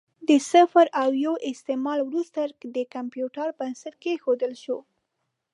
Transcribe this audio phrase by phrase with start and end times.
[0.29, 2.39] د صفر او یو استعمال وروسته
[2.75, 4.77] د کمپیوټر بنسټ کېښودل شو.